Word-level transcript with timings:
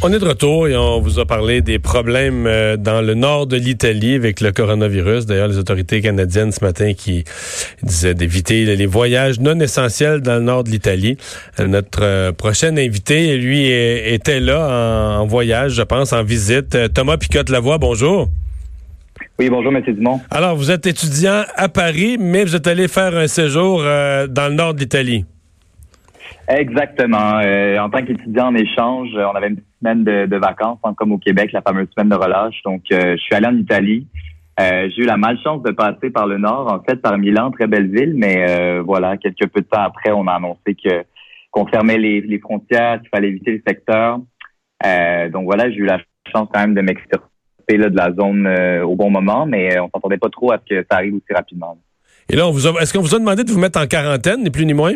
On 0.00 0.12
est 0.12 0.20
de 0.20 0.24
retour 0.24 0.68
et 0.68 0.76
on 0.76 1.00
vous 1.00 1.18
a 1.18 1.26
parlé 1.26 1.60
des 1.60 1.80
problèmes 1.80 2.46
euh, 2.46 2.76
dans 2.76 3.02
le 3.02 3.14
nord 3.14 3.48
de 3.48 3.56
l'Italie 3.56 4.14
avec 4.14 4.40
le 4.40 4.52
coronavirus. 4.52 5.26
D'ailleurs, 5.26 5.48
les 5.48 5.58
autorités 5.58 6.00
canadiennes 6.00 6.52
ce 6.52 6.64
matin 6.64 6.94
qui 6.94 7.24
disaient 7.82 8.14
d'éviter 8.14 8.76
les 8.76 8.86
voyages 8.86 9.40
non 9.40 9.58
essentiels 9.58 10.20
dans 10.20 10.36
le 10.36 10.42
nord 10.42 10.62
de 10.62 10.70
l'Italie. 10.70 11.16
Euh, 11.58 11.66
notre 11.66 12.04
euh, 12.04 12.30
prochain 12.30 12.76
invité, 12.76 13.36
lui, 13.38 13.66
était 13.66 14.38
là 14.38 15.18
en, 15.18 15.26
voyage, 15.26 15.72
je 15.72 15.82
pense, 15.82 16.12
en 16.12 16.22
visite. 16.22 16.78
Thomas 16.94 17.16
Picotte-Lavoie, 17.16 17.78
bonjour. 17.78 18.28
Oui, 19.40 19.50
bonjour, 19.50 19.74
M. 19.74 19.82
Dumont. 19.82 20.20
Alors, 20.30 20.54
vous 20.54 20.70
êtes 20.70 20.86
étudiant 20.86 21.42
à 21.56 21.68
Paris, 21.68 22.18
mais 22.20 22.44
vous 22.44 22.54
êtes 22.54 22.68
allé 22.68 22.86
faire 22.86 23.16
un 23.16 23.26
séjour 23.26 23.80
dans 23.80 24.48
le 24.48 24.54
nord 24.54 24.74
de 24.74 24.80
l'Italie. 24.80 25.24
Exactement. 26.48 27.40
en 27.78 27.90
tant 27.90 28.02
qu'étudiant 28.04 28.46
en 28.46 28.54
échange, 28.54 29.10
on 29.14 29.36
avait 29.36 29.48
une 29.48 29.60
semaine 29.80 30.04
de, 30.04 30.36
vacances, 30.36 30.78
hein, 30.84 30.94
comme 30.96 31.12
au 31.12 31.18
Québec, 31.18 31.52
la 31.52 31.62
fameuse 31.62 31.88
semaine 31.96 32.08
de 32.08 32.14
relâche. 32.14 32.60
Donc, 32.64 32.82
euh, 32.92 33.16
je 33.16 33.22
suis 33.22 33.34
allé 33.34 33.46
en 33.46 33.56
Italie. 33.56 34.06
Euh, 34.60 34.88
j'ai 34.90 35.02
eu 35.02 35.06
la 35.06 35.16
malchance 35.16 35.62
de 35.62 35.70
passer 35.70 36.10
par 36.10 36.26
le 36.26 36.38
nord, 36.38 36.72
en 36.72 36.82
fait, 36.82 36.96
par 36.96 37.16
Milan, 37.16 37.50
très 37.50 37.66
belle 37.66 37.88
ville, 37.90 38.14
mais 38.16 38.44
euh, 38.48 38.82
voilà, 38.84 39.16
quelques 39.16 39.46
peu 39.48 39.60
de 39.60 39.66
temps 39.66 39.82
après, 39.82 40.10
on 40.10 40.26
a 40.26 40.32
annoncé 40.32 40.74
que 40.74 41.04
qu'on 41.50 41.66
fermait 41.66 41.96
les, 41.96 42.38
frontières, 42.40 43.00
qu'il 43.00 43.08
fallait 43.08 43.28
éviter 43.28 43.52
le 43.52 43.62
secteur. 43.66 44.18
donc 45.32 45.44
voilà, 45.44 45.70
j'ai 45.70 45.76
eu 45.76 45.86
la 45.86 45.98
chance 46.30 46.46
quand 46.52 46.60
même 46.60 46.74
de 46.74 46.82
m'extirper 46.82 47.24
de 47.68 47.96
la 47.96 48.12
zone 48.12 48.46
au 48.82 48.94
bon 48.94 49.08
moment, 49.10 49.46
mais 49.46 49.78
on 49.80 49.88
s'attendait 49.94 50.18
pas 50.18 50.28
trop 50.28 50.52
à 50.52 50.58
ce 50.58 50.74
que 50.74 50.86
ça 50.90 50.98
arrive 50.98 51.14
aussi 51.14 51.32
rapidement. 51.34 51.78
Et 52.28 52.36
là, 52.36 52.50
est-ce 52.82 52.92
qu'on 52.92 53.00
vous 53.00 53.14
a 53.14 53.18
demandé 53.18 53.44
de 53.44 53.50
vous 53.50 53.58
mettre 53.58 53.80
en 53.80 53.86
quarantaine, 53.86 54.42
ni 54.42 54.50
plus 54.50 54.66
ni 54.66 54.74
moins? 54.74 54.92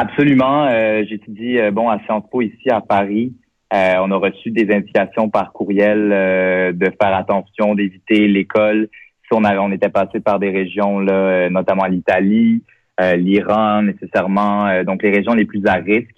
Absolument. 0.00 0.66
Euh, 0.66 1.04
J'étudie 1.06 1.58
euh, 1.58 1.70
bon 1.70 1.90
à 1.90 1.98
Sciences 2.04 2.24
Po 2.30 2.40
ici 2.40 2.70
à 2.70 2.80
Paris. 2.80 3.34
Euh, 3.74 3.96
on 4.00 4.10
a 4.10 4.16
reçu 4.16 4.50
des 4.50 4.72
indications 4.74 5.28
par 5.28 5.52
courriel 5.52 6.10
euh, 6.10 6.72
de 6.72 6.86
faire 7.00 7.14
attention, 7.14 7.74
d'éviter 7.74 8.26
l'école. 8.26 8.88
Si 9.24 9.28
on, 9.32 9.44
avait, 9.44 9.58
on 9.58 9.70
était 9.70 9.90
passé 9.90 10.20
par 10.20 10.38
des 10.38 10.48
régions, 10.48 11.00
là, 11.00 11.50
notamment 11.50 11.84
l'Italie, 11.84 12.62
l'Iran 12.98 13.82
nécessairement, 13.82 14.82
donc 14.84 15.02
les 15.02 15.10
régions 15.10 15.34
les 15.34 15.44
plus 15.44 15.64
à 15.66 15.74
risque. 15.74 16.16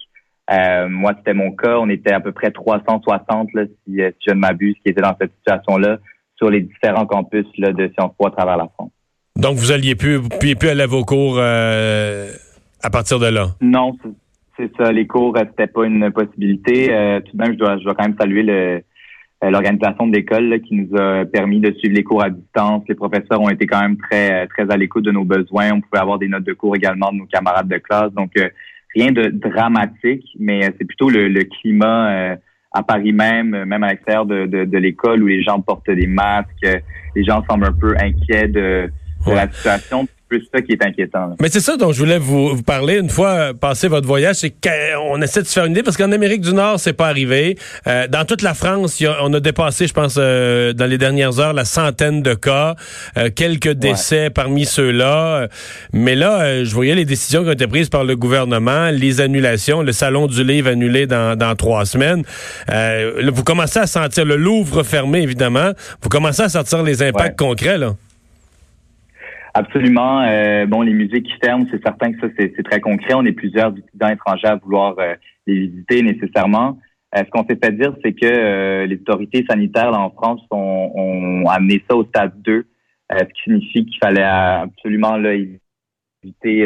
moi, 0.89 1.13
c'était 1.17 1.33
mon 1.33 1.51
cas. 1.51 1.77
On 1.77 1.89
était 1.89 2.11
à 2.13 2.19
peu 2.19 2.31
près 2.31 2.51
360, 2.51 3.49
là, 3.53 3.65
si, 3.65 3.97
je 3.97 4.33
ne 4.33 4.39
m'abuse, 4.39 4.75
qui 4.83 4.91
étaient 4.91 5.01
dans 5.01 5.15
cette 5.19 5.31
situation-là 5.37 5.97
sur 6.37 6.49
les 6.49 6.61
différents 6.61 7.05
campus 7.05 7.45
de 7.57 7.91
Sciences 7.93 8.13
Po 8.17 8.27
à 8.27 8.31
travers 8.31 8.57
la 8.57 8.67
France. 8.73 8.91
Donc, 9.35 9.57
vous 9.57 9.71
alliez 9.71 9.95
plus, 9.95 10.21
plus, 10.39 10.69
aller 10.69 10.81
à 10.81 10.87
vos 10.87 11.05
cours 11.05 11.39
à 12.83 12.89
partir 12.89 13.17
de 13.17 13.27
là? 13.27 13.47
Non, 13.61 13.97
c'est 14.57 14.71
ça. 14.77 14.91
Les 14.91 15.07
cours, 15.07 15.35
euh, 15.37 15.43
c'était 15.49 15.67
pas 15.67 15.85
une 15.85 16.11
possibilité. 16.11 16.93
Euh, 16.93 17.21
tout 17.21 17.35
de 17.35 17.41
même, 17.41 17.53
je 17.53 17.57
dois, 17.57 17.77
je 17.77 17.83
dois 17.83 17.95
quand 17.95 18.03
même 18.03 18.17
saluer 18.19 18.43
le, 18.43 18.81
euh, 19.43 19.49
l'organisation 19.49 20.07
de 20.07 20.13
l'école 20.13 20.61
qui 20.61 20.75
nous 20.75 20.95
a 20.97 21.25
permis 21.25 21.59
de 21.59 21.71
suivre 21.79 21.95
les 21.95 22.03
cours 22.03 22.23
à 22.23 22.29
distance. 22.29 22.83
Les 22.87 22.95
professeurs 22.95 23.41
ont 23.41 23.49
été 23.49 23.65
quand 23.65 23.81
même 23.81 23.97
très 23.97 24.47
très 24.47 24.69
à 24.69 24.77
l'écoute 24.77 25.05
de 25.05 25.11
nos 25.11 25.23
besoins. 25.23 25.71
On 25.71 25.81
pouvait 25.81 26.01
avoir 26.01 26.19
des 26.19 26.27
notes 26.27 26.43
de 26.43 26.53
cours 26.53 26.75
également 26.75 27.11
de 27.11 27.17
nos 27.17 27.25
camarades 27.25 27.69
de 27.69 27.77
classe. 27.77 28.11
Donc 28.13 28.31
rien 28.93 29.11
de 29.11 29.29
dramatique, 29.29 30.27
mais 30.37 30.61
c'est 30.77 30.85
plutôt 30.85 31.09
le, 31.09 31.43
climat 31.45 32.37
à 32.71 32.83
Paris 32.83 33.11
même, 33.11 33.65
même 33.65 33.83
à 33.83 33.89
l'extérieur 33.89 34.25
de, 34.25 34.45
de, 34.45 34.77
l'école 34.77 35.23
où 35.23 35.27
les 35.27 35.41
gens 35.41 35.59
portent 35.61 35.89
des 35.89 36.07
masques, 36.07 36.81
les 37.15 37.23
gens 37.23 37.43
semblent 37.49 37.65
un 37.65 37.73
peu 37.73 37.95
inquiets 37.99 38.47
de, 38.47 38.89
de 39.25 39.31
la 39.31 39.49
situation 39.49 40.07
ça 40.51 40.61
qui 40.61 40.73
est 40.73 40.83
inquiétant. 40.83 41.35
Mais 41.41 41.49
c'est 41.49 41.59
ça 41.59 41.77
dont 41.77 41.91
je 41.91 41.99
voulais 41.99 42.17
vous, 42.17 42.61
parler 42.61 42.97
une 42.97 43.09
fois 43.09 43.29
euh, 43.29 43.53
passé 43.53 43.87
votre 43.87 44.07
voyage, 44.07 44.35
c'est 44.37 44.51
qu'on 44.51 45.21
essaie 45.21 45.41
de 45.41 45.47
se 45.47 45.53
faire 45.53 45.65
une 45.65 45.71
idée 45.71 45.83
parce 45.83 45.97
qu'en 45.97 46.11
Amérique 46.11 46.41
du 46.41 46.53
Nord, 46.53 46.79
c'est 46.79 46.93
pas 46.93 47.07
arrivé. 47.07 47.57
Euh, 47.87 48.07
dans 48.07 48.25
toute 48.25 48.41
la 48.41 48.53
France, 48.53 49.03
on 49.21 49.33
a 49.33 49.39
dépassé, 49.39 49.87
je 49.87 49.93
pense, 49.93 50.15
euh, 50.17 50.73
dans 50.73 50.85
les 50.85 50.97
dernières 50.97 51.39
heures, 51.39 51.53
la 51.53 51.65
centaine 51.65 52.21
de 52.21 52.33
cas, 52.33 52.75
quelques 53.35 53.71
décès 53.71 54.29
parmi 54.29 54.65
ceux-là. 54.65 55.47
Mais 55.93 56.15
là, 56.15 56.63
je 56.63 56.73
voyais 56.73 56.95
les 56.95 57.05
décisions 57.05 57.43
qui 57.43 57.49
ont 57.49 57.53
été 57.53 57.67
prises 57.67 57.89
par 57.89 58.03
le 58.03 58.15
gouvernement, 58.15 58.89
les 58.91 59.21
annulations, 59.21 59.81
le 59.81 59.91
salon 59.91 60.27
du 60.27 60.43
livre 60.43 60.69
annulé 60.69 61.07
dans, 61.07 61.37
dans 61.37 61.55
trois 61.55 61.85
semaines. 61.85 62.23
vous 62.69 63.43
commencez 63.43 63.79
à 63.79 63.87
sentir 63.87 64.25
le 64.25 64.35
Louvre 64.35 64.83
fermé, 64.83 65.21
évidemment. 65.21 65.71
Vous 66.01 66.09
commencez 66.09 66.41
à 66.41 66.49
sentir 66.49 66.83
les 66.83 67.01
impacts 67.01 67.37
concrets, 67.37 67.77
là. 67.77 67.95
Absolument. 69.55 70.21
Euh, 70.21 70.65
bon, 70.65 70.81
les 70.81 70.93
musées 70.93 71.21
qui 71.21 71.33
ferment, 71.43 71.65
c'est 71.69 71.81
certain 71.83 72.11
que 72.11 72.19
ça, 72.19 72.27
c'est 72.37 72.63
très 72.63 72.79
concret. 72.79 73.13
On 73.13 73.25
est 73.25 73.33
plusieurs 73.33 73.69
étudiants 73.77 74.09
étrangers 74.09 74.47
à 74.47 74.55
vouloir 74.55 74.97
euh, 74.97 75.13
les 75.45 75.67
visiter 75.67 76.01
nécessairement. 76.01 76.79
Euh, 77.15 77.23
ce 77.23 77.29
qu'on 77.29 77.45
s'est 77.45 77.59
fait 77.63 77.71
dire, 77.71 77.93
c'est 78.03 78.13
que 78.13 78.85
les 78.85 78.95
autorités 78.95 79.45
sanitaires 79.47 79.93
en 79.93 80.09
France 80.09 80.41
ont, 80.49 80.91
ont, 80.95 81.47
amené 81.47 81.83
ça 81.87 81.95
au 81.95 82.03
stade 82.05 82.33
2, 82.41 82.65
ce 83.11 83.23
qui 83.25 83.43
signifie 83.43 83.85
qu'il 83.85 83.99
fallait 84.01 84.23
absolument 84.23 85.17
là, 85.17 85.33
éviter 85.35 86.65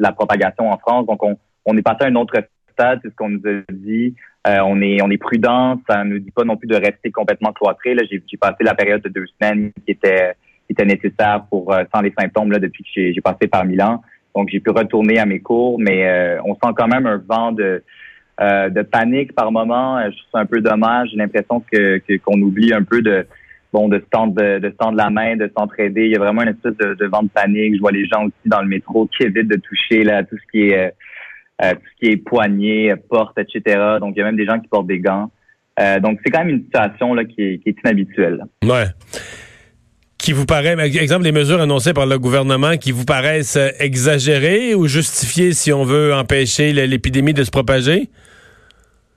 la 0.00 0.10
propagation 0.10 0.68
en 0.68 0.78
France. 0.78 1.06
Donc, 1.06 1.22
on, 1.22 1.38
on 1.64 1.76
est 1.76 1.82
passé 1.82 1.98
à 2.00 2.06
un 2.06 2.16
autre 2.16 2.34
stade, 2.72 2.98
c'est 3.04 3.10
ce 3.10 3.14
qu'on 3.14 3.28
nous 3.28 3.42
a 3.46 3.72
dit. 3.72 4.16
on 4.44 4.80
est 4.82 5.00
on 5.00 5.10
est 5.10 5.18
prudent, 5.18 5.80
ça 5.88 6.02
ne 6.02 6.14
nous 6.14 6.18
dit 6.18 6.32
pas 6.32 6.42
non 6.42 6.56
plus 6.56 6.66
de 6.66 6.74
rester 6.74 7.12
complètement 7.12 7.52
cloîtré. 7.52 7.94
Là, 7.94 8.02
j'ai 8.10 8.20
passé 8.40 8.64
la 8.64 8.74
période 8.74 9.02
de 9.02 9.08
deux 9.08 9.26
semaines 9.38 9.70
qui 9.84 9.92
était 9.92 10.34
qui 10.66 10.72
était 10.72 10.84
nécessaire 10.84 11.44
pour 11.48 11.72
euh, 11.72 11.84
sans 11.94 12.00
les 12.00 12.12
symptômes 12.18 12.52
là, 12.52 12.58
depuis 12.58 12.84
que 12.84 13.12
j'ai 13.12 13.20
passé 13.20 13.46
par 13.46 13.64
Milan. 13.64 14.02
Donc 14.34 14.48
j'ai 14.50 14.60
pu 14.60 14.70
retourner 14.70 15.18
à 15.18 15.26
mes 15.26 15.40
cours, 15.40 15.78
mais 15.78 16.06
euh, 16.06 16.38
on 16.44 16.54
sent 16.54 16.72
quand 16.76 16.88
même 16.88 17.06
un 17.06 17.22
vent 17.26 17.52
de 17.52 17.82
euh, 18.38 18.68
de 18.68 18.82
panique 18.82 19.34
par 19.34 19.50
moment. 19.50 19.98
Je 20.04 20.10
trouve 20.10 20.30
ça 20.32 20.38
un 20.40 20.46
peu 20.46 20.60
dommage. 20.60 21.08
J'ai 21.10 21.16
l'impression 21.16 21.62
que 21.72 22.00
qu'on 22.18 22.40
oublie 22.42 22.74
un 22.74 22.82
peu 22.82 23.00
de 23.00 23.26
bon 23.72 23.88
de 23.88 23.98
se 23.98 24.04
tendre 24.10 24.34
de, 24.34 24.58
de 24.58 24.68
tendre 24.68 24.98
la 24.98 25.08
main, 25.08 25.36
de 25.36 25.50
s'entraider. 25.56 26.04
Il 26.04 26.12
y 26.12 26.16
a 26.16 26.18
vraiment 26.18 26.42
une 26.42 26.50
espèce 26.50 26.76
de, 26.76 26.94
de, 26.94 27.06
vent 27.06 27.22
de 27.22 27.28
panique. 27.28 27.76
Je 27.76 27.80
vois 27.80 27.92
les 27.92 28.06
gens 28.06 28.24
aussi 28.24 28.34
dans 28.44 28.60
le 28.60 28.68
métro 28.68 29.06
qui 29.06 29.22
évitent 29.22 29.48
de 29.48 29.56
toucher 29.56 30.04
là 30.04 30.22
tout 30.22 30.36
ce 30.36 30.50
qui 30.50 30.68
est 30.68 30.92
tout 31.58 31.86
ce 31.94 32.04
qui 32.06 32.12
est 32.12 32.16
poignée, 32.18 32.92
porte, 33.08 33.38
etc. 33.38 33.62
Donc 34.00 34.12
il 34.14 34.18
y 34.18 34.22
a 34.22 34.26
même 34.26 34.36
des 34.36 34.44
gens 34.44 34.60
qui 34.60 34.68
portent 34.68 34.86
des 34.86 35.00
gants. 35.00 35.30
donc 36.02 36.20
c'est 36.22 36.30
quand 36.30 36.40
même 36.40 36.50
une 36.50 36.64
situation 36.64 37.14
là 37.14 37.24
qui 37.24 37.40
est, 37.40 37.58
qui 37.58 37.70
est 37.70 37.76
inhabituelle. 37.82 38.44
Ouais 38.62 38.84
qui 40.26 40.32
vous 40.32 40.44
paraît, 40.44 40.76
exemple, 40.80 41.22
les 41.22 41.30
mesures 41.30 41.60
annoncées 41.60 41.94
par 41.94 42.04
le 42.04 42.18
gouvernement 42.18 42.76
qui 42.78 42.90
vous 42.90 43.04
paraissent 43.04 43.54
euh, 43.54 43.68
exagérées 43.78 44.74
ou 44.74 44.88
justifiées 44.88 45.52
si 45.52 45.72
on 45.72 45.84
veut 45.84 46.12
empêcher 46.12 46.72
l'épidémie 46.72 47.32
de 47.32 47.44
se 47.44 47.52
propager? 47.52 48.08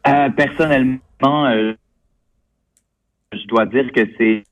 Euh, 0.08 0.30
personnellement, 0.30 1.48
euh, 1.48 1.74
je 3.34 3.48
dois 3.48 3.66
dire 3.66 3.92
que 3.92 4.02
c'est 4.20 4.44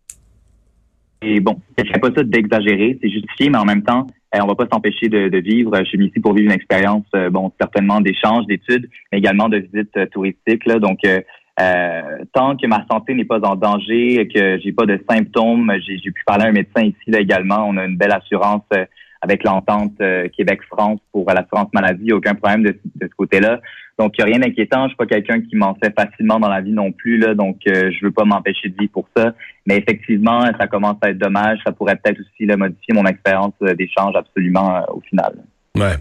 bon, 1.41 1.61
je 1.77 1.83
ne 1.83 1.99
pas 1.99 2.09
ça 2.15 2.23
d'exagérer, 2.23 2.97
c'est 3.03 3.09
justifié, 3.09 3.51
mais 3.51 3.59
en 3.59 3.65
même 3.65 3.83
temps, 3.83 4.07
on 4.33 4.47
va 4.47 4.55
pas 4.55 4.65
s'empêcher 4.73 5.09
de, 5.09 5.37
vivre. 5.37 5.77
Je 5.77 5.83
suis 5.83 6.07
ici 6.07 6.19
pour 6.19 6.33
vivre 6.33 6.47
une 6.47 6.55
expérience, 6.55 7.05
bon, 7.29 7.51
certainement 7.61 8.01
d'échanges, 8.01 8.47
d'études, 8.47 8.89
mais 9.11 9.19
également 9.19 9.47
de 9.47 9.57
visites 9.57 10.09
touristiques. 10.11 10.65
Là, 10.65 10.79
donc, 10.79 11.05
euh, 11.05 11.21
tant 11.57 12.55
que 12.55 12.67
ma 12.67 12.85
santé 12.89 13.13
n'est 13.13 13.25
pas 13.25 13.39
en 13.39 13.55
danger, 13.55 14.27
que 14.33 14.59
j'ai 14.59 14.71
pas 14.71 14.85
de 14.85 15.01
symptômes, 15.09 15.71
j'ai 15.85 16.11
pu 16.11 16.23
parler 16.25 16.45
à 16.45 16.47
un 16.49 16.51
médecin 16.51 16.83
ici 16.83 17.07
là, 17.07 17.19
également. 17.19 17.65
On 17.67 17.77
a 17.77 17.85
une 17.85 17.97
belle 17.97 18.11
assurance 18.11 18.63
euh, 18.73 18.85
avec 19.21 19.43
l'entente 19.43 19.93
euh, 20.01 20.27
Québec-France 20.29 20.99
pour 21.11 21.25
l'assurance 21.31 21.69
maladie. 21.73 22.13
Aucun 22.13 22.35
problème 22.35 22.63
de, 22.63 22.79
ce 23.01 23.15
côté-là. 23.17 23.59
Donc, 23.97 24.13
il 24.17 24.23
n'y 24.23 24.29
a 24.29 24.35
rien 24.35 24.47
d'inquiétant. 24.47 24.83
Je 24.83 24.89
suis 24.89 24.97
pas 24.97 25.07
quelqu'un 25.07 25.41
qui 25.41 25.55
m'en 25.55 25.73
fait 25.75 25.91
facilement 25.99 26.39
dans 26.39 26.49
la 26.49 26.61
vie 26.61 26.73
non 26.73 26.91
plus. 26.91 27.17
Là, 27.17 27.33
donc, 27.33 27.57
je 27.65 28.05
veux 28.05 28.11
pas 28.11 28.25
m'empêcher 28.25 28.69
de 28.69 28.75
vivre 28.77 28.91
pour 28.91 29.09
ça. 29.17 29.33
Mais 29.65 29.77
effectivement, 29.77 30.41
ça 30.59 30.67
commence 30.67 30.97
à 31.01 31.09
être 31.09 31.17
dommage. 31.17 31.57
Ça 31.65 31.71
pourrait 31.71 31.95
peut-être 31.95 32.19
aussi 32.19 32.45
là, 32.45 32.57
modifier 32.57 32.93
mon 32.93 33.05
expérience 33.05 33.55
d'échange 33.59 34.15
absolument 34.15 34.85
au 34.89 35.01
final. 35.01 35.33
Ouais. 35.77 35.95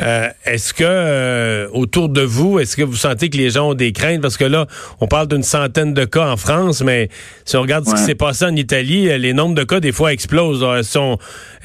Euh, 0.00 0.28
est-ce 0.44 0.72
que 0.72 0.84
euh, 0.84 1.68
autour 1.72 2.08
de 2.08 2.20
vous, 2.20 2.58
est-ce 2.58 2.76
que 2.76 2.82
vous 2.82 2.96
sentez 2.96 3.30
que 3.30 3.36
les 3.36 3.50
gens 3.50 3.70
ont 3.70 3.74
des 3.74 3.92
craintes? 3.92 4.20
Parce 4.20 4.36
que 4.36 4.44
là, 4.44 4.66
on 5.00 5.06
parle 5.06 5.28
d'une 5.28 5.42
centaine 5.42 5.92
de 5.92 6.04
cas 6.04 6.30
en 6.30 6.36
France, 6.36 6.82
mais 6.82 7.08
si 7.44 7.56
on 7.56 7.62
regarde 7.62 7.86
ce 7.86 7.94
qui 7.94 8.02
s'est 8.02 8.14
passé 8.14 8.44
en 8.44 8.54
Italie, 8.54 9.18
les 9.18 9.32
nombres 9.32 9.54
de 9.54 9.64
cas 9.64 9.80
des 9.80 9.92
fois 9.92 10.12
explosent. 10.12 10.64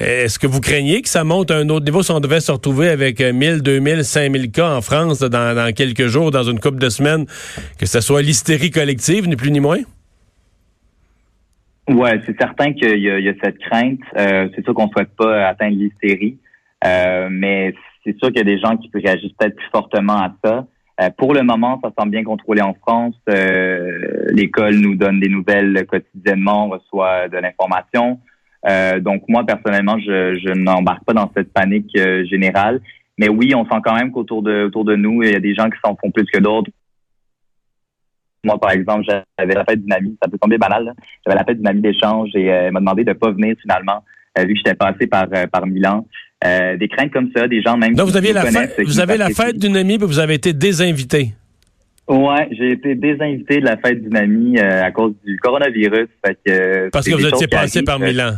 Est-ce 0.00 0.38
que 0.38 0.46
vous 0.46 0.60
craignez 0.60 1.02
que 1.02 1.08
ça 1.08 1.24
monte 1.24 1.50
à 1.50 1.56
un 1.56 1.68
autre 1.68 1.84
niveau? 1.84 2.02
Si 2.02 2.10
on 2.10 2.20
devait 2.20 2.40
se 2.40 2.52
retrouver 2.52 2.88
avec 2.88 3.20
1000, 3.20 3.62
2000, 3.62 4.04
5000 4.04 4.50
cas 4.50 4.70
en 4.70 4.80
France 4.80 5.20
dans, 5.20 5.72
quelques 5.74 6.06
jours, 6.06 6.30
dans 6.30 6.42
une 6.42 6.58
couple 6.58 6.78
de 6.78 6.88
semaines, 6.88 7.26
que 7.78 7.86
ce 7.86 8.00
soit 8.00 8.22
l'hystérie 8.22 8.70
collective, 8.70 9.28
ni 9.28 9.36
plus 9.36 9.50
ni 9.50 9.60
moins? 9.60 9.78
Ouais, 11.88 12.18
c'est 12.24 12.36
certain 12.38 12.72
qu'il 12.72 12.98
y, 12.98 13.28
a 13.28 13.32
cette 13.42 13.58
crainte. 13.58 14.00
Euh, 14.16 14.48
c'est 14.54 14.64
sûr 14.64 14.74
qu'on 14.74 14.88
souhaite 14.88 15.14
pas 15.16 15.48
atteindre 15.48 15.76
l'hystérie. 15.76 16.38
Euh, 16.84 17.28
mais 17.30 17.74
c'est 18.04 18.16
sûr 18.18 18.28
qu'il 18.28 18.38
y 18.38 18.40
a 18.40 18.44
des 18.44 18.58
gens 18.58 18.76
qui 18.76 18.90
réagissent 18.92 19.32
peut-être 19.38 19.56
plus 19.56 19.70
fortement 19.72 20.18
à 20.18 20.34
ça. 20.44 20.66
pour 21.16 21.34
le 21.34 21.42
moment, 21.42 21.80
ça 21.82 21.90
semble 21.98 22.10
bien 22.12 22.24
contrôlé 22.24 22.60
en 22.62 22.74
France. 22.74 23.16
L'école 23.26 24.76
nous 24.76 24.94
donne 24.94 25.20
des 25.20 25.28
nouvelles 25.28 25.86
quotidiennement, 25.86 26.66
on 26.66 26.68
reçoit 26.70 27.28
de 27.28 27.38
l'information. 27.38 28.20
donc 29.00 29.22
moi, 29.28 29.44
personnellement, 29.44 29.98
je, 29.98 30.38
je 30.38 30.52
n'embarque 30.52 31.04
pas 31.04 31.14
dans 31.14 31.30
cette 31.34 31.52
panique 31.52 31.96
générale. 32.26 32.80
Mais 33.18 33.28
oui, 33.28 33.54
on 33.54 33.64
sent 33.64 33.80
quand 33.84 33.94
même 33.94 34.10
qu'autour 34.10 34.42
de, 34.42 34.64
autour 34.64 34.84
de 34.84 34.96
nous, 34.96 35.22
il 35.22 35.32
y 35.32 35.36
a 35.36 35.40
des 35.40 35.54
gens 35.54 35.70
qui 35.70 35.78
s'en 35.84 35.96
font 35.96 36.10
plus 36.10 36.24
que 36.24 36.40
d'autres. 36.40 36.70
Moi, 38.44 38.58
par 38.60 38.72
exemple, 38.72 39.04
j'avais 39.06 39.54
la 39.54 39.64
fête 39.64 39.80
d'une 39.80 39.92
amie, 39.92 40.18
ça 40.22 40.28
peut 40.28 40.38
tomber 40.38 40.58
banal. 40.58 40.92
J'avais 41.24 41.38
la 41.38 41.44
fête 41.44 41.56
d'une 41.56 41.66
amie 41.66 41.80
d'échange 41.80 42.30
et 42.34 42.52
euh, 42.52 42.66
elle 42.66 42.72
m'a 42.72 42.80
demandé 42.80 43.04
de 43.04 43.12
pas 43.14 43.30
venir 43.30 43.56
finalement, 43.60 44.04
euh, 44.38 44.44
vu 44.44 44.52
que 44.52 44.58
j'étais 44.58 44.74
passé 44.74 45.06
par 45.06 45.26
euh, 45.34 45.46
par 45.46 45.66
Milan. 45.66 46.06
Des 46.44 46.88
craintes 46.88 47.12
comme 47.12 47.30
ça, 47.34 47.48
des 47.48 47.62
gens 47.62 47.76
même. 47.76 47.94
Donc 47.94 48.08
vous 48.08 48.16
aviez 48.16 48.32
la 48.32 48.42
fête, 48.42 48.74
vous 48.84 49.00
avez 49.00 49.16
la 49.16 49.30
fête 49.30 49.58
d'une 49.58 49.76
amie, 49.76 49.98
mais 49.98 50.06
vous 50.06 50.18
avez 50.18 50.34
été 50.34 50.52
désinvité. 50.52 51.32
Ouais, 52.06 52.48
j'ai 52.52 52.72
été 52.72 52.94
désinvité 52.94 53.60
de 53.60 53.64
la 53.64 53.78
fête 53.78 54.02
d'une 54.02 54.16
amie 54.16 54.58
à 54.58 54.90
cause 54.90 55.14
du 55.24 55.38
coronavirus. 55.38 56.08
Fait 56.24 56.38
que, 56.44 56.90
Parce 56.90 57.06
que 57.08 57.14
vous 57.14 57.26
étiez 57.26 57.46
passé 57.46 57.82
par 57.82 57.98
Milan. 57.98 58.32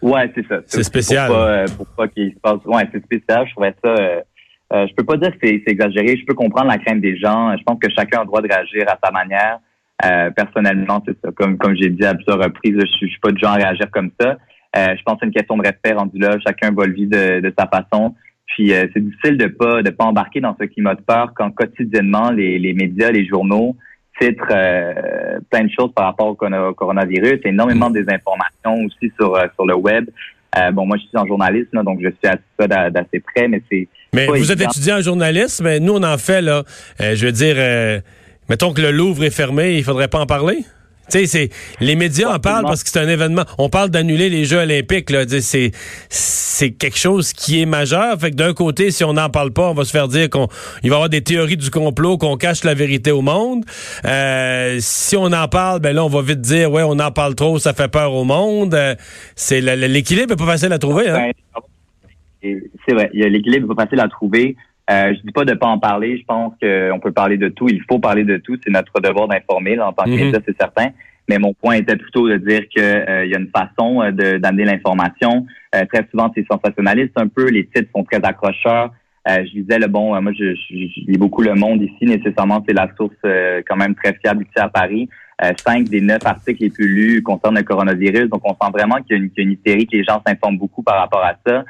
Ouais, 0.00 0.30
c'est 0.34 0.46
ça. 0.46 0.60
C'est 0.66 0.82
spécial. 0.82 1.66
Pour 1.76 1.86
pas, 1.88 2.08
qu'il 2.08 2.32
se 2.32 2.38
passe. 2.38 2.64
Ouais, 2.64 2.88
c'est 2.92 3.04
spécial. 3.04 3.46
Je 3.46 3.52
trouvais 3.52 3.74
ça. 3.82 4.22
Euh, 4.72 4.86
je 4.88 4.94
peux 4.94 5.04
pas 5.04 5.16
dire 5.16 5.30
que 5.30 5.38
c'est 5.42 5.62
exagéré. 5.66 6.16
Je 6.16 6.24
peux 6.24 6.34
comprendre 6.34 6.68
la 6.68 6.78
crainte 6.78 7.00
des 7.00 7.16
gens. 7.16 7.56
Je 7.56 7.62
pense 7.62 7.78
que 7.78 7.88
chacun 7.90 8.18
a 8.18 8.20
le 8.22 8.26
droit 8.26 8.42
de 8.42 8.48
réagir 8.48 8.84
à 8.88 8.98
sa 9.02 9.12
manière. 9.12 9.58
Euh, 10.04 10.30
personnellement, 10.30 11.02
c'est 11.06 11.16
ça. 11.22 11.30
Comme, 11.32 11.56
comme 11.56 11.76
j'ai 11.76 11.88
dit 11.88 12.04
à 12.04 12.14
plusieurs 12.14 12.38
reprises, 12.38 12.76
je, 12.76 13.06
je 13.06 13.06
suis 13.06 13.20
pas 13.20 13.30
du 13.30 13.38
genre 13.38 13.52
à 13.52 13.56
réagir 13.56 13.86
comme 13.92 14.10
ça. 14.20 14.36
Euh, 14.76 14.94
je 14.96 15.02
pense 15.02 15.14
que 15.14 15.20
c'est 15.20 15.26
une 15.26 15.32
question 15.32 15.56
de 15.56 15.62
respect 15.62 15.92
rendu 15.92 16.18
là. 16.18 16.36
Chacun 16.44 16.72
va 16.72 16.86
le 16.86 16.92
vivre 16.92 17.10
de, 17.10 17.40
de 17.40 17.54
sa 17.58 17.66
façon. 17.66 18.14
Puis 18.46 18.72
euh, 18.72 18.86
c'est 18.92 19.04
difficile 19.04 19.36
de 19.38 19.46
pas 19.46 19.82
de 19.82 19.90
pas 19.90 20.04
embarquer 20.04 20.40
dans 20.40 20.56
ce 20.58 20.64
climat 20.64 20.94
de 20.94 21.00
peur 21.00 21.32
quand 21.34 21.50
quotidiennement 21.50 22.30
les, 22.30 22.58
les 22.58 22.74
médias, 22.74 23.10
les 23.10 23.26
journaux 23.26 23.76
titrent 24.20 24.44
euh, 24.50 25.38
plein 25.50 25.64
de 25.64 25.70
choses 25.70 25.92
par 25.94 26.06
rapport 26.06 26.28
au 26.28 26.34
coronavirus, 26.34 27.40
énormément 27.44 27.90
de 27.90 28.00
désinformation 28.00 28.86
aussi 28.86 29.12
sur 29.18 29.36
sur 29.54 29.66
le 29.66 29.74
web. 29.74 30.06
bon, 30.72 30.86
moi 30.86 30.96
je 30.96 31.02
suis 31.02 31.18
en 31.18 31.26
journalisme, 31.26 31.82
donc 31.82 32.00
je 32.02 32.08
suis 32.08 32.26
à 32.26 32.36
ça 32.58 32.66
d'assez 32.90 33.20
près, 33.20 33.48
mais 33.48 33.62
c'est 33.70 33.88
mais 34.14 34.26
vous 34.26 34.50
êtes 34.50 34.62
étudiant 34.62 34.96
en 34.96 35.02
journalisme, 35.02 35.64
mais 35.64 35.78
nous, 35.78 35.92
on 35.92 36.02
en 36.02 36.16
fait, 36.16 36.40
là. 36.40 36.62
Je 36.98 37.26
veux 37.26 37.32
dire, 37.32 37.56
mettons 38.48 38.72
que 38.72 38.80
le 38.80 38.90
Louvre 38.90 39.24
est 39.24 39.30
fermé, 39.30 39.76
il 39.76 39.84
faudrait 39.84 40.08
pas 40.08 40.20
en 40.20 40.26
parler? 40.26 40.64
Tu 41.10 41.18
sais, 41.18 41.26
c'est 41.26 41.50
les 41.80 41.94
médias 41.94 42.34
en 42.34 42.38
parlent 42.38 42.64
parce 42.64 42.82
que 42.82 42.90
c'est 42.90 42.98
un 42.98 43.08
événement. 43.08 43.44
On 43.58 43.68
parle 43.68 43.90
d'annuler 43.90 44.28
les 44.28 44.44
Jeux 44.44 44.58
olympiques. 44.58 45.10
Là, 45.10 45.24
c'est 45.40 45.70
c'est 46.08 46.70
quelque 46.72 46.98
chose 46.98 47.32
qui 47.32 47.60
est 47.60 47.66
majeur. 47.66 48.18
Fait 48.18 48.30
que 48.30 48.36
d'un 48.36 48.54
côté, 48.54 48.90
si 48.90 49.04
on 49.04 49.12
n'en 49.12 49.30
parle 49.30 49.52
pas, 49.52 49.70
on 49.70 49.74
va 49.74 49.84
se 49.84 49.90
faire 49.90 50.08
dire 50.08 50.30
qu'on 50.30 50.48
il 50.82 50.90
va 50.90 50.94
y 50.94 50.96
avoir 50.96 51.08
des 51.08 51.22
théories 51.22 51.56
du 51.56 51.70
complot, 51.70 52.18
qu'on 52.18 52.36
cache 52.36 52.64
la 52.64 52.74
vérité 52.74 53.12
au 53.12 53.22
monde. 53.22 53.64
Euh, 54.04 54.78
si 54.80 55.16
on 55.16 55.26
en 55.26 55.48
parle, 55.48 55.80
ben 55.80 55.94
là, 55.94 56.04
on 56.04 56.08
va 56.08 56.22
vite 56.22 56.40
dire 56.40 56.72
ouais, 56.72 56.82
on 56.82 56.98
en 56.98 57.12
parle 57.12 57.34
trop, 57.34 57.58
ça 57.58 57.72
fait 57.72 57.88
peur 57.88 58.12
au 58.12 58.24
monde. 58.24 58.76
c'est 59.34 59.60
l'équilibre 59.60 60.32
est 60.32 60.36
pas 60.36 60.46
facile 60.46 60.72
à 60.72 60.78
trouver. 60.78 61.08
Hein? 61.08 61.30
Ben, 62.42 62.60
c'est 62.86 62.94
vrai, 62.94 63.10
l'équilibre 63.12 63.74
pas 63.74 63.84
facile 63.84 64.00
à 64.00 64.08
trouver. 64.08 64.56
Euh, 64.88 65.14
je 65.14 65.20
dis 65.22 65.32
pas 65.32 65.44
de 65.44 65.54
pas 65.54 65.66
en 65.66 65.78
parler. 65.78 66.18
Je 66.18 66.24
pense 66.24 66.52
qu'on 66.60 67.00
peut 67.00 67.12
parler 67.12 67.36
de 67.36 67.48
tout. 67.48 67.68
Il 67.68 67.82
faut 67.88 67.98
parler 67.98 68.24
de 68.24 68.36
tout. 68.36 68.56
C'est 68.62 68.70
notre 68.70 69.00
devoir 69.00 69.28
d'informer 69.28 69.78
en 69.80 69.92
tant 69.92 70.04
que 70.04 70.10
mm 70.10 70.42
c'est 70.46 70.56
certain. 70.56 70.90
Mais 71.28 71.38
mon 71.38 71.54
point 71.54 71.74
était 71.74 71.96
plutôt 71.96 72.28
de 72.28 72.36
dire 72.36 72.68
qu'il 72.68 72.82
euh, 72.82 73.26
y 73.26 73.34
a 73.34 73.38
une 73.38 73.50
façon 73.50 74.02
euh, 74.02 74.38
d'amener 74.38 74.64
l'information. 74.64 75.46
Euh, 75.74 75.84
très 75.92 76.06
souvent, 76.10 76.30
c'est 76.34 76.46
sensationnaliste 76.50 77.12
un 77.16 77.26
peu. 77.26 77.48
Les 77.48 77.66
titres 77.66 77.90
sont 77.94 78.04
très 78.04 78.24
accrocheurs. 78.24 78.92
je 79.26 79.60
disais 79.60 79.78
le 79.78 79.88
bon, 79.88 80.20
moi 80.22 80.32
je, 80.32 80.54
lis 80.70 81.18
beaucoup 81.18 81.42
Le 81.42 81.54
Monde 81.54 81.82
ici. 81.82 82.04
Nécessairement, 82.04 82.64
c'est 82.66 82.74
la 82.74 82.88
source 82.96 83.16
quand 83.66 83.76
même 83.76 83.94
très 83.96 84.14
fiable 84.14 84.44
ici 84.44 84.58
à 84.58 84.68
Paris. 84.68 85.08
cinq 85.66 85.88
des 85.88 86.00
neuf 86.00 86.24
articles 86.24 86.62
les 86.62 86.70
plus 86.70 86.88
lus 86.88 87.22
concernent 87.22 87.56
le 87.56 87.64
coronavirus. 87.64 88.30
Donc, 88.30 88.42
on 88.44 88.52
sent 88.52 88.70
vraiment 88.72 89.02
qu'il 89.02 89.16
y, 89.16 89.32
y, 89.36 89.40
a 89.40 89.42
une 89.42 89.52
hystérie, 89.52 89.86
que 89.86 89.96
les 89.96 90.04
gens 90.04 90.22
s'informent 90.24 90.58
beaucoup 90.58 90.84
par 90.84 90.98
rapport 90.98 91.24
à 91.24 91.34
ça. 91.44 91.64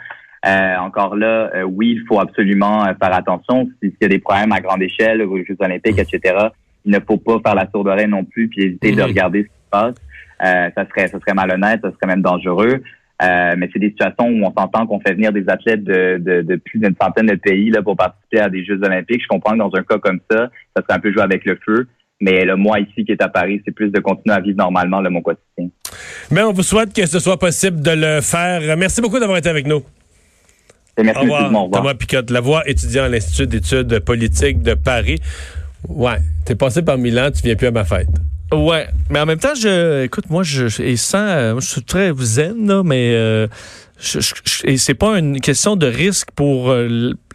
Euh, 0.47 0.77
encore 0.77 1.17
là, 1.17 1.51
euh, 1.55 1.63
oui, 1.63 1.99
il 1.99 2.07
faut 2.07 2.21
absolument 2.21 2.85
euh, 2.85 2.93
faire 3.01 3.13
attention. 3.13 3.69
S'il 3.83 3.93
y 4.01 4.05
a 4.05 4.09
des 4.09 4.21
problèmes 4.21 4.53
à 4.53 4.61
grande 4.61 4.83
échelle, 4.83 5.23
aux 5.23 5.39
Jeux 5.39 5.57
olympiques, 5.59 5.99
etc., 5.99 6.37
il 6.85 6.93
ne 6.93 7.01
faut 7.01 7.17
pas 7.17 7.39
faire 7.45 7.57
la 7.57 7.69
sourde 7.71 7.89
oreille 7.89 8.07
non 8.07 8.25
plus, 8.25 8.49
puis 8.49 8.63
éviter 8.63 8.93
de 8.93 9.03
regarder 9.03 9.43
ce 9.43 9.47
qui 9.47 9.65
se 9.65 9.71
passe. 9.71 9.95
ça 10.41 10.87
serait, 10.89 11.09
ça 11.09 11.19
serait 11.19 11.35
malhonnête, 11.35 11.81
ça 11.83 11.91
serait 11.91 12.07
même 12.07 12.23
dangereux. 12.23 12.81
mais 13.21 13.69
c'est 13.73 13.81
des 13.81 13.89
situations 13.89 14.29
où 14.29 14.45
on 14.45 14.53
s'entend 14.57 14.87
qu'on 14.87 15.01
fait 15.01 15.15
venir 15.15 15.33
des 15.33 15.49
athlètes 15.49 15.83
de, 15.83 16.19
de, 16.19 16.43
de 16.43 16.57
plus 16.57 16.79
d'une 16.79 16.95
centaine 17.01 17.27
de 17.27 17.35
pays 17.35 17.71
là 17.71 17.83
pour 17.83 17.97
participer 17.97 18.39
à 18.39 18.49
des 18.49 18.65
Jeux 18.65 18.81
olympiques. 18.85 19.21
Je 19.21 19.27
comprends 19.27 19.55
que 19.55 19.59
dans 19.59 19.75
un 19.75 19.83
cas 19.83 19.99
comme 19.99 20.21
ça, 20.31 20.49
ça 20.77 20.83
serait 20.83 20.97
un 20.97 21.01
peu 21.01 21.13
jouer 21.13 21.23
avec 21.23 21.45
le 21.45 21.59
feu. 21.67 21.89
Mais 22.21 22.45
le 22.45 22.55
moi 22.55 22.79
ici 22.79 23.05
qui 23.05 23.11
est 23.11 23.21
à 23.21 23.29
Paris, 23.29 23.61
c'est 23.65 23.75
plus 23.75 23.91
de 23.91 23.99
continuer 23.99 24.37
à 24.37 24.41
vivre 24.41 24.59
normalement 24.59 25.01
le 25.01 25.11
mon 25.11 25.23
quotidien. 25.23 25.71
Mais 26.31 26.43
on 26.43 26.53
vous 26.53 26.63
souhaite 26.63 26.95
que 26.95 27.05
ce 27.05 27.19
soit 27.19 27.37
possible 27.37 27.83
de 27.83 27.91
le 27.91 28.21
faire. 28.21 28.77
Merci 28.77 29.01
beaucoup 29.01 29.19
d'avoir 29.19 29.39
été 29.39 29.49
avec 29.49 29.67
nous. 29.67 29.83
Merci, 31.03 31.21
au 31.21 31.23
revoir. 31.23 31.71
Thomas 31.71 31.95
Picotte, 31.95 32.31
la 32.31 32.41
voix 32.41 32.69
étudiant 32.69 33.05
à 33.05 33.09
l'Institut 33.09 33.47
d'études 33.47 33.99
politiques 34.01 34.63
de 34.63 34.75
Paris. 34.75 35.21
Ouais, 35.89 36.19
t'es 36.45 36.55
passé 36.55 36.83
par 36.83 36.99
Milan, 36.99 37.31
tu 37.35 37.43
viens 37.43 37.55
plus 37.55 37.67
à 37.67 37.71
ma 37.71 37.85
fête. 37.85 38.09
Ouais, 38.53 38.87
mais 39.11 39.21
en 39.21 39.27
même 39.27 39.39
temps, 39.39 39.55
je, 39.55 40.05
écoute, 40.05 40.31
moi, 40.31 40.43
je, 40.43 40.83
et 40.83 40.97
sans, 40.97 41.19
euh, 41.19 41.61
je 41.61 41.67
suis 41.67 41.83
très 41.83 42.13
zen, 42.17 42.67
là, 42.67 42.83
mais 42.85 43.13
euh, 43.15 43.49
je, 43.99 44.21
et 44.65 44.77
c'est 44.77 44.95
pas 44.95 45.19
une 45.19 45.41
question 45.41 45.77
de 45.77 45.87
risque 45.87 46.29
pour 46.35 46.73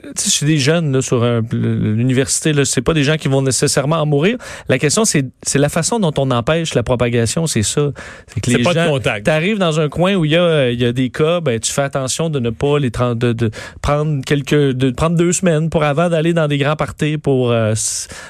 euh, 0.06 0.12
tu 0.18 0.30
sais, 0.30 0.45
des 0.45 0.57
jeunes 0.57 0.92
là, 0.92 1.01
sur 1.01 1.24
l'université, 1.51 2.53
là, 2.53 2.65
c'est 2.65 2.81
pas 2.81 2.94
des 2.94 3.03
gens 3.03 3.18
qui 3.18 3.27
vont 3.27 3.42
nécessairement 3.42 3.98
en 3.98 4.06
mourir. 4.06 4.38
La 4.69 4.80
question, 4.80 5.06
c'est, 5.06 5.25
c'est 5.44 5.59
la 5.59 5.69
façon 5.69 6.00
dont 6.00 6.13
on 6.18 6.31
empêche 6.31 6.74
la 6.74 6.83
propagation, 6.83 7.48
c'est 7.48 7.63
ça. 7.63 7.92
C'est 8.27 8.42
que 8.42 8.51
les 8.51 8.63
pas 8.63 8.74
gens, 8.74 9.00
t'arrives 9.24 9.57
dans 9.57 9.80
un 9.80 9.89
coin 9.89 10.15
où 10.15 10.25
il 10.25 10.31
y 10.31 10.38
a, 10.38 10.69
il 10.69 10.80
y 10.80 10.86
a 10.86 10.94
des 10.94 11.09
cas, 11.09 11.42
ben, 11.42 11.59
tu 11.59 11.71
fais 11.71 11.81
attention 11.81 12.30
de 12.30 12.39
ne 12.39 12.50
pas 12.50 12.80
les 12.80 12.92
de, 13.15 13.33
de 13.33 13.51
prendre 13.81 14.24
quelques, 14.25 14.53
de 14.53 14.92
prendre 14.92 15.15
deux 15.18 15.31
semaines 15.31 15.69
pour 15.69 15.83
avant 15.83 16.09
d'aller 16.09 16.33
dans 16.33 16.48
des 16.48 16.57
grands 16.57 16.75
parties 16.75 17.18
pour, 17.18 17.51
euh, 17.51 17.74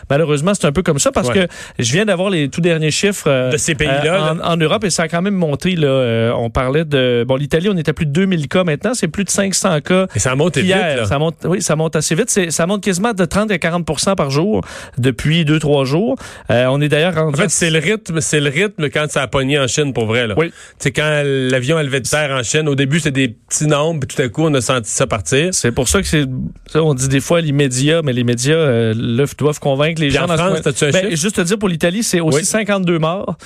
malheureusement, 0.09 0.53
c'est 0.53 0.65
un 0.65 0.71
peu 0.71 0.83
comme 0.83 0.99
ça 0.99 1.11
parce 1.11 1.29
que 1.29 1.47
je 1.79 1.93
viens 1.93 2.05
d'avoir 2.05 2.29
les 2.29 2.49
tout 2.49 2.61
derniers 2.61 2.91
chiffres 2.91 3.27
euh, 3.27 3.51
de 3.51 3.57
ces 3.57 3.75
pays-là 3.75 4.35
en, 4.43 4.57
Europe 4.57 4.83
et 4.83 4.89
ça 4.89 5.03
a 5.03 5.07
quand 5.07 5.21
même 5.21 5.35
monté, 5.35 5.75
là. 5.75 5.87
Euh, 5.87 6.31
on 6.33 6.49
parlait 6.49 6.85
de, 6.85 7.25
bon, 7.27 7.35
l'Italie, 7.35 7.69
on 7.69 7.77
était 7.77 7.93
plus 7.93 8.05
de 8.05 8.11
2000 8.11 8.47
cas 8.47 8.63
maintenant, 8.63 8.93
c'est 8.93 9.07
plus 9.07 9.23
de 9.23 9.29
500 9.29 9.81
cas. 9.81 10.07
Et 10.15 10.19
ça 10.19 10.35
monte 10.35 10.57
vite, 10.57 10.69
là. 10.71 11.05
Ça 11.05 11.17
monte, 11.17 11.37
oui, 11.45 11.60
ça 11.61 11.75
monte 11.75 11.95
assez 11.95 12.15
vite. 12.15 12.29
Ça 12.49 12.67
monte 12.67 12.83
quasiment 12.83 13.13
de 13.13 13.25
30 13.25 13.51
à 13.51 13.55
40% 13.55 14.15
par 14.15 14.29
jour 14.29 14.61
depuis 14.97 15.45
deux, 15.45 15.59
trois 15.59 15.85
jours. 15.85 16.17
Euh, 16.49 16.65
on 16.69 16.81
est 16.81 16.89
d'ailleurs 16.89 17.17
En 17.17 17.31
fait, 17.31 17.49
c'est 17.49 17.69
le 17.69 17.79
rythme, 17.79 18.21
c'est 18.21 18.39
le 18.39 18.49
rythme 18.49 18.89
quand 18.89 19.09
ça 19.09 19.21
a 19.21 19.27
pogné 19.27 19.59
en 19.59 19.67
Chine 19.67 19.93
pour 19.93 20.05
vrai, 20.05 20.27
là. 20.27 20.35
Oui. 20.37 20.51
C'est 20.79 20.91
quand 20.91 21.23
l'avion 21.23 21.77
a 21.77 21.83
levé 21.83 21.99
de 21.99 22.07
terre 22.07 22.31
en 22.31 22.43
Chine. 22.43 22.67
Au 22.67 22.75
début, 22.75 22.99
c'est 22.99 23.11
des 23.11 23.29
petits 23.29 23.67
nombres, 23.67 24.01
puis 24.05 24.15
tout 24.15 24.21
à 24.21 24.27
coup, 24.29 24.43
on 24.45 24.53
a 24.53 24.61
senti 24.61 24.89
ça 24.89 25.07
partir. 25.07 25.53
C'est 25.53 25.71
pour 25.71 25.87
ça 25.87 26.01
que 26.01 26.07
c'est, 26.07 26.25
on 26.75 26.93
dit 26.93 27.07
des 27.07 27.19
fois 27.19 27.41
les 27.41 27.51
médias, 27.51 28.01
mais 28.03 28.13
les 28.13 28.23
médias, 28.23 28.55
euh, 28.55 29.25
doivent 29.37 29.59
convaincre 29.59 30.01
les 30.01 30.09
gens. 30.09 30.23
En 30.23 30.37
France, 30.37 30.61
ben, 30.81 31.15
juste 31.15 31.35
te 31.35 31.41
dire, 31.41 31.57
pour 31.57 31.69
l'Italie, 31.69 32.03
c'est 32.03 32.19
aussi 32.19 32.45
52 32.45 32.99
morts. 32.99 33.37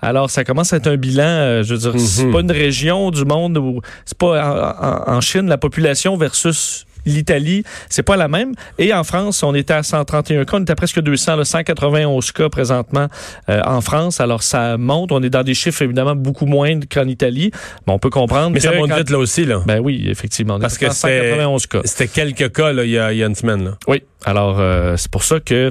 Alors, 0.00 0.30
ça 0.30 0.44
commence 0.44 0.72
à 0.72 0.76
être 0.76 0.88
un 0.88 0.96
bilan, 0.96 1.22
euh, 1.24 1.62
je 1.62 1.74
veux 1.74 1.90
dire, 1.90 2.00
c'est 2.00 2.24
mhm. 2.24 2.32
pas 2.32 2.40
une 2.40 2.50
région 2.50 3.10
du 3.10 3.24
monde 3.24 3.58
où, 3.58 3.80
c'est 4.04 4.18
pas 4.18 5.04
en 5.06 5.20
Chine, 5.20 5.48
la 5.48 5.58
population 5.58 6.16
versus 6.16 6.86
l'Italie, 7.06 7.64
c'est 7.88 8.02
pas 8.02 8.16
la 8.16 8.28
même. 8.28 8.54
Et 8.78 8.92
en 8.92 9.04
France, 9.04 9.42
on 9.42 9.54
était 9.54 9.74
à 9.74 9.82
131 9.82 10.44
cas, 10.44 10.56
on 10.56 10.62
était 10.62 10.72
à 10.72 10.76
presque 10.76 11.00
200, 11.00 11.36
là, 11.36 11.44
191 11.44 12.32
cas 12.32 12.48
présentement 12.48 13.08
euh, 13.48 13.60
en 13.64 13.80
France. 13.80 14.20
Alors 14.20 14.42
ça 14.42 14.76
monte, 14.76 15.12
on 15.12 15.22
est 15.22 15.30
dans 15.30 15.42
des 15.42 15.54
chiffres 15.54 15.82
évidemment 15.82 16.14
beaucoup 16.14 16.46
moins 16.46 16.80
qu'en 16.80 17.06
Italie, 17.06 17.50
mais 17.86 17.92
on 17.92 17.98
peut 17.98 18.10
comprendre. 18.10 18.50
Mais 18.50 18.60
ça 18.60 18.74
monte 18.74 18.92
vite 18.92 19.10
là 19.10 19.18
aussi 19.18 19.44
là. 19.44 19.62
Ben 19.66 19.80
oui, 19.80 20.04
effectivement. 20.08 20.58
Parce 20.58 20.78
que 20.78 20.90
191 20.90 21.66
cas. 21.66 21.80
C'était 21.84 22.08
quelques 22.08 22.52
cas 22.52 22.72
là, 22.72 22.84
il, 22.84 22.90
y 22.90 22.98
a, 22.98 23.12
il 23.12 23.18
y 23.18 23.22
a 23.22 23.26
une 23.26 23.34
semaine. 23.34 23.64
Là. 23.64 23.78
Oui. 23.86 24.02
Alors 24.24 24.58
euh, 24.60 24.96
c'est 24.96 25.10
pour 25.10 25.24
ça 25.24 25.40
que 25.40 25.70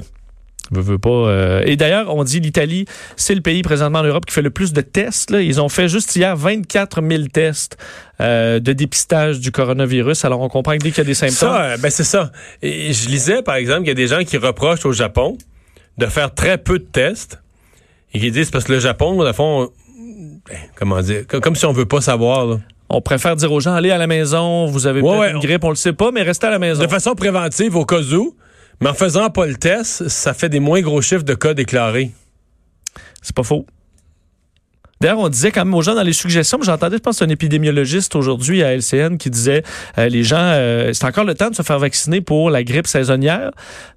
Veux, 0.72 0.98
pas. 0.98 1.10
Euh, 1.10 1.62
et 1.66 1.76
d'ailleurs, 1.76 2.14
on 2.14 2.24
dit 2.24 2.40
l'Italie, 2.40 2.86
c'est 3.16 3.34
le 3.34 3.42
pays 3.42 3.62
présentement 3.62 3.98
en 3.98 4.04
Europe 4.04 4.24
qui 4.24 4.32
fait 4.32 4.42
le 4.42 4.50
plus 4.50 4.72
de 4.72 4.80
tests. 4.80 5.30
Là. 5.30 5.42
Ils 5.42 5.60
ont 5.60 5.68
fait 5.68 5.86
juste 5.86 6.16
hier 6.16 6.34
24 6.34 7.06
000 7.06 7.24
tests 7.24 7.76
euh, 8.20 8.58
de 8.58 8.72
dépistage 8.72 9.40
du 9.40 9.52
coronavirus. 9.52 10.24
Alors, 10.24 10.40
on 10.40 10.48
comprend 10.48 10.72
que 10.72 10.78
dès 10.78 10.90
qu'il 10.90 10.98
y 10.98 11.00
a 11.02 11.04
des 11.04 11.14
symptômes. 11.14 11.50
Ça, 11.50 11.62
euh, 11.62 11.76
ben 11.76 11.90
c'est 11.90 12.04
ça. 12.04 12.32
Et 12.62 12.92
je 12.94 13.08
lisais, 13.08 13.42
par 13.42 13.56
exemple, 13.56 13.80
qu'il 13.80 13.88
y 13.88 13.92
a 13.92 13.94
des 13.94 14.06
gens 14.06 14.24
qui 14.24 14.38
reprochent 14.38 14.86
au 14.86 14.92
Japon 14.92 15.36
de 15.98 16.06
faire 16.06 16.32
très 16.34 16.56
peu 16.56 16.78
de 16.78 16.84
tests 16.84 17.38
et 18.14 18.20
qui 18.20 18.30
disent 18.30 18.50
parce 18.50 18.64
que 18.64 18.72
le 18.72 18.80
Japon, 18.80 19.20
au 19.20 19.32
fond, 19.34 19.70
ben, 20.48 20.56
comment 20.74 21.02
dire, 21.02 21.26
comme 21.26 21.54
si 21.54 21.66
on 21.66 21.72
veut 21.72 21.86
pas 21.86 22.00
savoir. 22.00 22.58
On 22.88 23.00
préfère 23.00 23.36
dire 23.36 23.52
aux 23.52 23.60
gens, 23.60 23.74
allez 23.74 23.90
à 23.90 23.98
la 23.98 24.06
maison, 24.06 24.66
vous 24.66 24.86
avez 24.86 25.00
peut-être 25.00 25.34
une 25.34 25.40
grippe, 25.40 25.64
on 25.64 25.70
le 25.70 25.76
sait 25.76 25.94
pas, 25.94 26.10
mais 26.12 26.22
restez 26.22 26.46
à 26.46 26.50
la 26.50 26.58
maison. 26.58 26.82
De 26.82 26.88
façon 26.88 27.14
préventive, 27.14 27.76
au 27.76 27.84
cas 27.84 28.00
où. 28.00 28.34
Mais 28.80 28.88
en 28.88 28.94
faisant 28.94 29.30
pas 29.30 29.46
le 29.46 29.56
test, 29.56 30.08
ça 30.08 30.34
fait 30.34 30.48
des 30.48 30.60
moins 30.60 30.80
gros 30.80 31.02
chiffres 31.02 31.24
de 31.24 31.34
cas 31.34 31.54
déclarés. 31.54 32.10
C'est 33.20 33.34
pas 33.34 33.44
faux. 33.44 33.66
D'ailleurs, 35.02 35.18
on 35.18 35.28
disait 35.28 35.50
quand 35.50 35.64
même 35.64 35.74
aux 35.74 35.82
gens 35.82 35.96
dans 35.96 36.04
les 36.04 36.12
suggestions, 36.12 36.58
j'entendais, 36.62 36.98
je 36.98 37.02
pense, 37.02 37.20
un 37.22 37.28
épidémiologiste 37.28 38.14
aujourd'hui 38.14 38.62
à 38.62 38.72
LCN 38.72 39.16
qui 39.18 39.30
disait 39.30 39.64
euh, 39.98 40.08
les 40.08 40.22
gens, 40.22 40.36
euh, 40.38 40.92
c'est 40.92 41.04
encore 41.06 41.24
le 41.24 41.34
temps 41.34 41.50
de 41.50 41.56
se 41.56 41.62
faire 41.62 41.80
vacciner 41.80 42.20
pour 42.20 42.50
la 42.50 42.62
grippe 42.62 42.86
saisonnière 42.86 43.50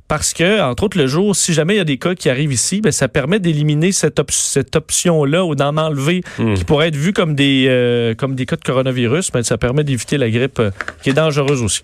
parce 0.08 0.34
que, 0.34 0.62
entre 0.62 0.84
autres, 0.84 0.98
le 0.98 1.06
jour, 1.06 1.36
si 1.36 1.54
jamais 1.54 1.76
il 1.76 1.78
y 1.78 1.82
a 1.82 1.86
des 1.86 2.00
cas 2.00 2.16
qui 2.16 2.28
arrivent 2.28 2.54
ici, 2.54 2.82
ben, 2.82 2.92
ça 2.92 3.08
permet 3.08 3.40
d'éliminer 3.40 3.92
cette, 3.92 4.20
cette 4.32 4.76
option-là 4.76 5.46
ou 5.46 5.54
d'en 5.54 5.78
enlever 5.78 6.24
Hmm. 6.40 6.56
qui 6.56 6.64
pourrait 6.64 6.88
être 6.88 6.96
vue 6.96 7.14
comme 7.14 7.36
des, 7.36 7.68
euh, 7.70 8.16
comme 8.16 8.34
des 8.34 8.48
cas 8.48 8.56
de 8.56 8.64
coronavirus, 8.64 9.32
mais 9.34 9.44
ça 9.44 9.58
permet 9.58 9.84
d'éviter 9.84 10.18
la 10.18 10.30
grippe 10.32 10.62
qui 11.04 11.12
est 11.12 11.14
dangereuse 11.14 11.62
aussi. 11.62 11.84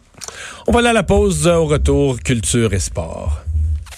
On 0.68 0.72
va 0.72 0.80
aller 0.80 0.90
à 0.90 0.94
la 0.94 1.04
pause. 1.04 1.48
Au 1.48 1.66
retour, 1.66 2.20
culture 2.20 2.74
et 2.74 2.80
sport. 2.80 3.44